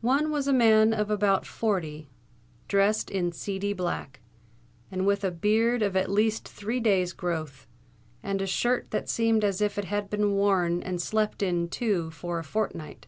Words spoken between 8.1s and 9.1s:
and a shirt that